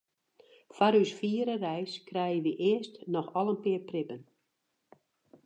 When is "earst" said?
2.69-2.93